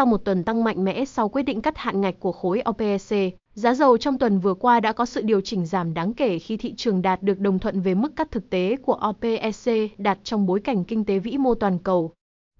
[0.00, 3.34] Sau một tuần tăng mạnh mẽ sau quyết định cắt hạn ngạch của khối OPEC,
[3.54, 6.56] giá dầu trong tuần vừa qua đã có sự điều chỉnh giảm đáng kể khi
[6.56, 10.46] thị trường đạt được đồng thuận về mức cắt thực tế của OPEC đạt trong
[10.46, 12.12] bối cảnh kinh tế vĩ mô toàn cầu.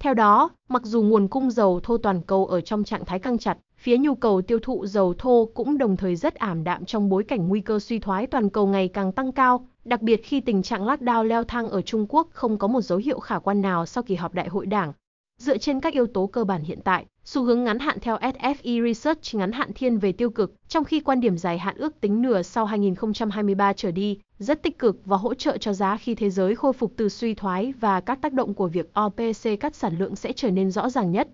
[0.00, 3.38] Theo đó, mặc dù nguồn cung dầu thô toàn cầu ở trong trạng thái căng
[3.38, 7.08] chặt, phía nhu cầu tiêu thụ dầu thô cũng đồng thời rất ảm đạm trong
[7.08, 10.40] bối cảnh nguy cơ suy thoái toàn cầu ngày càng tăng cao, đặc biệt khi
[10.40, 13.60] tình trạng lockdown leo thang ở Trung Quốc không có một dấu hiệu khả quan
[13.60, 14.92] nào sau kỳ họp đại hội đảng.
[15.38, 18.84] Dựa trên các yếu tố cơ bản hiện tại, xu hướng ngắn hạn theo SFE
[18.84, 22.22] Research ngắn hạn thiên về tiêu cực, trong khi quan điểm dài hạn ước tính
[22.22, 26.30] nửa sau 2023 trở đi, rất tích cực và hỗ trợ cho giá khi thế
[26.30, 29.98] giới khôi phục từ suy thoái và các tác động của việc OPC cắt sản
[29.98, 31.28] lượng sẽ trở nên rõ ràng nhất.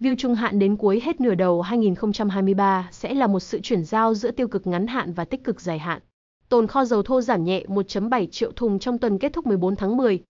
[0.00, 4.14] View trung hạn đến cuối hết nửa đầu 2023 sẽ là một sự chuyển giao
[4.14, 6.02] giữa tiêu cực ngắn hạn và tích cực dài hạn.
[6.48, 9.96] Tồn kho dầu thô giảm nhẹ 1.7 triệu thùng trong tuần kết thúc 14 tháng
[9.96, 10.22] 10.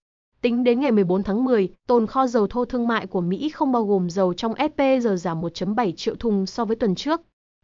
[0.46, 3.72] Tính đến ngày 14 tháng 10, tồn kho dầu thô thương mại của Mỹ không
[3.72, 7.20] bao gồm dầu trong SPG giảm 1.7 triệu thùng so với tuần trước.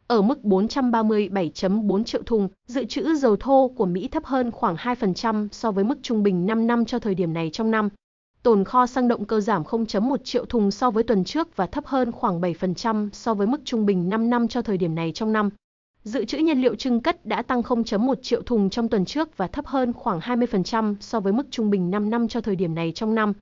[0.07, 5.47] Ở mức 437.4 triệu thùng, dự trữ dầu thô của Mỹ thấp hơn khoảng 2%
[5.51, 7.89] so với mức trung bình 5 năm cho thời điểm này trong năm.
[8.43, 11.85] Tồn kho xăng động cơ giảm 0.1 triệu thùng so với tuần trước và thấp
[11.85, 15.33] hơn khoảng 7% so với mức trung bình 5 năm cho thời điểm này trong
[15.33, 15.49] năm.
[16.03, 19.47] Dự trữ nhiên liệu trưng cất đã tăng 0.1 triệu thùng trong tuần trước và
[19.47, 22.91] thấp hơn khoảng 20% so với mức trung bình 5 năm cho thời điểm này
[22.95, 23.33] trong năm.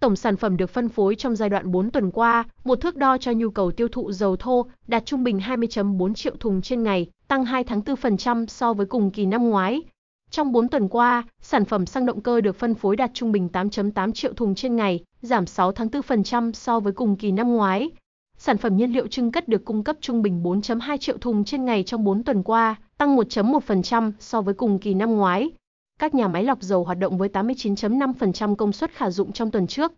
[0.00, 3.18] Tổng sản phẩm được phân phối trong giai đoạn 4 tuần qua, một thước đo
[3.18, 7.06] cho nhu cầu tiêu thụ dầu thô, đạt trung bình 20.4 triệu thùng trên ngày,
[7.28, 9.82] tăng 2 tháng 4% so với cùng kỳ năm ngoái.
[10.30, 13.48] Trong 4 tuần qua, sản phẩm xăng động cơ được phân phối đạt trung bình
[13.52, 17.90] 8.8 triệu thùng trên ngày, giảm 6 tháng 4% so với cùng kỳ năm ngoái.
[18.38, 21.64] Sản phẩm nhiên liệu trưng cất được cung cấp trung bình 4.2 triệu thùng trên
[21.64, 25.50] ngày trong 4 tuần qua, tăng 1.1% so với cùng kỳ năm ngoái.
[25.98, 29.66] Các nhà máy lọc dầu hoạt động với 89.5% công suất khả dụng trong tuần
[29.66, 29.92] trước.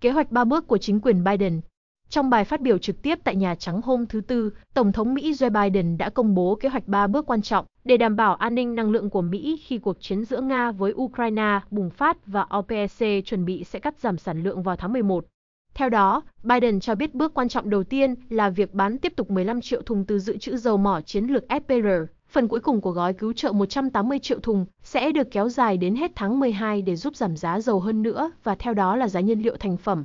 [0.00, 1.60] Kế hoạch 3 bước của chính quyền Biden
[2.08, 5.32] Trong bài phát biểu trực tiếp tại Nhà Trắng hôm thứ Tư, Tổng thống Mỹ
[5.32, 8.54] Joe Biden đã công bố kế hoạch 3 bước quan trọng để đảm bảo an
[8.54, 12.46] ninh năng lượng của Mỹ khi cuộc chiến giữa Nga với Ukraine bùng phát và
[12.58, 15.26] OPEC chuẩn bị sẽ cắt giảm sản lượng vào tháng 11.
[15.74, 19.30] Theo đó, Biden cho biết bước quan trọng đầu tiên là việc bán tiếp tục
[19.30, 21.86] 15 triệu thùng từ dự trữ dầu mỏ chiến lược SPR.
[22.28, 25.96] Phần cuối cùng của gói cứu trợ 180 triệu thùng sẽ được kéo dài đến
[25.96, 29.20] hết tháng 12 để giúp giảm giá dầu hơn nữa và theo đó là giá
[29.20, 30.04] nhiên liệu thành phẩm.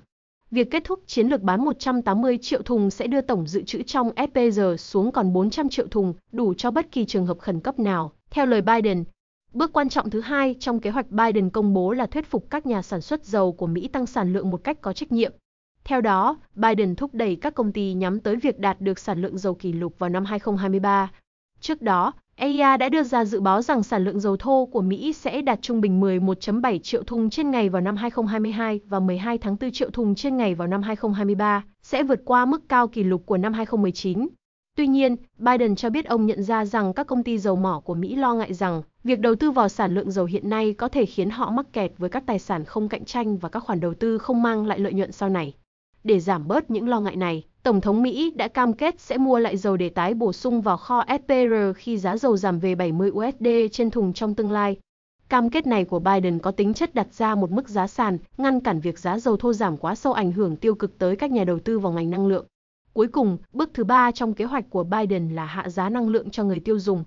[0.51, 4.11] Việc kết thúc chiến lược bán 180 triệu thùng sẽ đưa tổng dự trữ trong
[4.17, 8.11] SPR xuống còn 400 triệu thùng, đủ cho bất kỳ trường hợp khẩn cấp nào.
[8.29, 9.03] Theo lời Biden,
[9.53, 12.65] Bước quan trọng thứ hai trong kế hoạch Biden công bố là thuyết phục các
[12.65, 15.33] nhà sản xuất dầu của Mỹ tăng sản lượng một cách có trách nhiệm.
[15.89, 19.37] Theo đó, Biden thúc đẩy các công ty nhắm tới việc đạt được sản lượng
[19.37, 21.11] dầu kỷ lục vào năm 2023.
[21.59, 25.13] Trước đó, EIA đã đưa ra dự báo rằng sản lượng dầu thô của Mỹ
[25.13, 29.55] sẽ đạt trung bình 11.7 triệu thùng trên ngày vào năm 2022 và 12 tháng
[29.61, 33.25] 4 triệu thùng trên ngày vào năm 2023, sẽ vượt qua mức cao kỷ lục
[33.25, 34.27] của năm 2019.
[34.75, 37.95] Tuy nhiên, Biden cho biết ông nhận ra rằng các công ty dầu mỏ của
[37.95, 41.05] Mỹ lo ngại rằng việc đầu tư vào sản lượng dầu hiện nay có thể
[41.05, 43.93] khiến họ mắc kẹt với các tài sản không cạnh tranh và các khoản đầu
[43.93, 45.53] tư không mang lại lợi nhuận sau này.
[46.03, 49.39] Để giảm bớt những lo ngại này, Tổng thống Mỹ đã cam kết sẽ mua
[49.39, 53.11] lại dầu để tái bổ sung vào kho SPR khi giá dầu giảm về 70
[53.11, 54.77] USD trên thùng trong tương lai.
[55.29, 58.59] Cam kết này của Biden có tính chất đặt ra một mức giá sàn, ngăn
[58.59, 61.43] cản việc giá dầu thô giảm quá sâu ảnh hưởng tiêu cực tới các nhà
[61.43, 62.45] đầu tư vào ngành năng lượng.
[62.93, 66.29] Cuối cùng, bước thứ ba trong kế hoạch của Biden là hạ giá năng lượng
[66.29, 67.03] cho người tiêu dùng.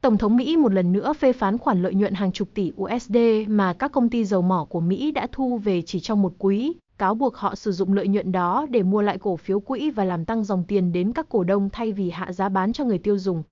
[0.00, 3.16] Tổng thống Mỹ một lần nữa phê phán khoản lợi nhuận hàng chục tỷ USD
[3.48, 6.72] mà các công ty dầu mỏ của Mỹ đã thu về chỉ trong một quý,
[6.98, 10.04] cáo buộc họ sử dụng lợi nhuận đó để mua lại cổ phiếu quỹ và
[10.04, 12.98] làm tăng dòng tiền đến các cổ đông thay vì hạ giá bán cho người
[12.98, 13.42] tiêu dùng.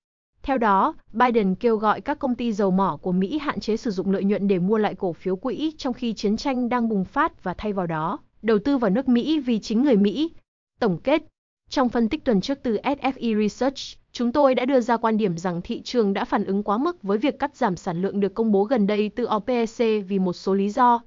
[0.43, 3.91] Theo đó, Biden kêu gọi các công ty dầu mỏ của Mỹ hạn chế sử
[3.91, 7.05] dụng lợi nhuận để mua lại cổ phiếu quỹ trong khi chiến tranh đang bùng
[7.05, 10.31] phát và thay vào đó, đầu tư vào nước Mỹ vì chính người Mỹ.
[10.79, 11.23] Tổng kết
[11.69, 13.79] Trong phân tích tuần trước từ SFE Research,
[14.11, 17.03] chúng tôi đã đưa ra quan điểm rằng thị trường đã phản ứng quá mức
[17.03, 20.33] với việc cắt giảm sản lượng được công bố gần đây từ OPEC vì một
[20.33, 21.01] số lý do,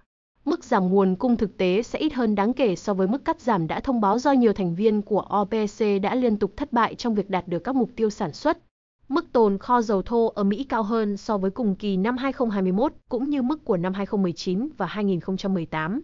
[0.49, 3.41] Mức giảm nguồn cung thực tế sẽ ít hơn đáng kể so với mức cắt
[3.41, 6.95] giảm đã thông báo do nhiều thành viên của OPEC đã liên tục thất bại
[6.95, 8.59] trong việc đạt được các mục tiêu sản xuất.
[9.09, 12.93] Mức tồn kho dầu thô ở Mỹ cao hơn so với cùng kỳ năm 2021
[13.09, 16.01] cũng như mức của năm 2019 và 2018.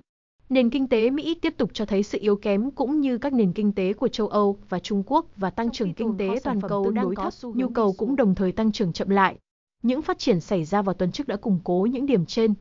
[0.49, 3.53] Nền kinh tế Mỹ tiếp tục cho thấy sự yếu kém cũng như các nền
[3.53, 6.91] kinh tế của châu Âu và Trung Quốc và tăng trưởng kinh tế toàn cầu
[6.91, 9.37] đang thấp, nhu cầu cũng đồng thời tăng trưởng chậm lại.
[9.83, 12.55] Những phát triển xảy ra vào tuần trước đã củng cố những điểm trên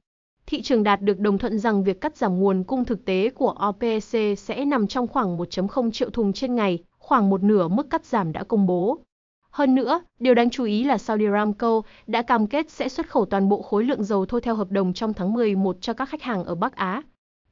[0.45, 3.56] thị trường đạt được đồng thuận rằng việc cắt giảm nguồn cung thực tế của
[3.69, 8.06] OPEC sẽ nằm trong khoảng 1.0 triệu thùng trên ngày, khoảng một nửa mức cắt
[8.06, 9.00] giảm đã công bố.
[9.50, 13.25] Hơn nữa, điều đáng chú ý là Saudi Aramco đã cam kết sẽ xuất khẩu
[13.25, 16.22] toàn bộ khối lượng dầu thô theo hợp đồng trong tháng 11 cho các khách
[16.22, 17.01] hàng ở Bắc Á.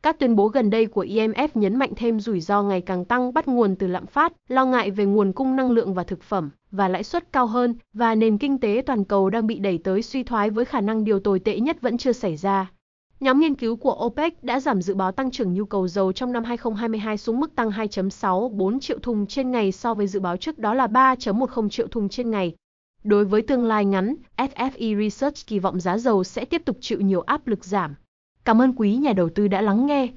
[0.03, 3.33] Các tuyên bố gần đây của IMF nhấn mạnh thêm rủi ro ngày càng tăng
[3.33, 6.49] bắt nguồn từ lạm phát, lo ngại về nguồn cung năng lượng và thực phẩm,
[6.71, 10.01] và lãi suất cao hơn, và nền kinh tế toàn cầu đang bị đẩy tới
[10.01, 12.71] suy thoái với khả năng điều tồi tệ nhất vẫn chưa xảy ra.
[13.21, 16.31] Nhóm nghiên cứu của OPEC đã giảm dự báo tăng trưởng nhu cầu dầu trong
[16.31, 20.59] năm 2022 xuống mức tăng 2.64 triệu thùng trên ngày so với dự báo trước
[20.59, 22.55] đó là 3.10 triệu thùng trên ngày.
[23.03, 27.01] Đối với tương lai ngắn, FFE Research kỳ vọng giá dầu sẽ tiếp tục chịu
[27.01, 27.95] nhiều áp lực giảm.
[28.45, 30.07] Cảm ơn quý nhà đầu tư đã lắng nghe.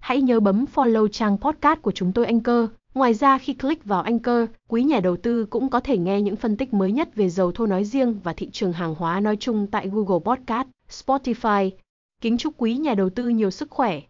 [0.00, 2.70] Hãy nhớ bấm follow trang podcast của chúng tôi Anchor.
[2.94, 6.36] Ngoài ra khi click vào Anchor, quý nhà đầu tư cũng có thể nghe những
[6.36, 9.36] phân tích mới nhất về dầu thô nói riêng và thị trường hàng hóa nói
[9.36, 11.70] chung tại Google Podcast, Spotify.
[12.22, 14.00] Kính chúc quý nhà đầu tư nhiều sức khỏe.